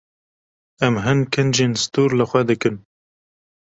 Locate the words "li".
2.17-2.25